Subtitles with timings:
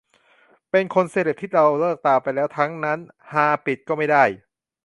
[0.71, 2.99] เป็นคน เซเลบ ที่เราเลิกตามไปแล้วทั้งนั้น
[3.31, 4.23] ฮา ปิดก็ไม่ได้